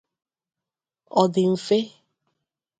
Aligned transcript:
ọ 1.21 1.23
dị 1.33 1.43
mfe 1.53 1.77